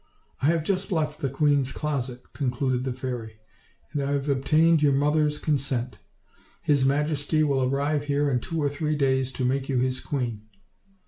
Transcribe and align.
"I 0.41 0.47
have 0.47 0.63
J'ust 0.63 0.91
left 0.91 1.19
the 1.19 1.29
queen's 1.29 1.71
closet," 1.71 2.33
concluded 2.33 2.85
the 2.85 2.91
fairy, 2.91 3.35
"and 3.93 4.01
have 4.01 4.27
obtained 4.29 4.81
your 4.81 4.93
mother's 4.93 5.37
consent. 5.37 5.99
His 6.63 6.83
majesty 6.83 7.43
will 7.43 7.61
arrive 7.61 8.05
here 8.05 8.27
in 8.31 8.39
two 8.39 8.59
or 8.63 8.67
three 8.67 8.95
days, 8.95 9.31
to 9.33 9.45
make 9.45 9.69
you 9.69 9.77
his 9.77 9.99
queen." 9.99 10.47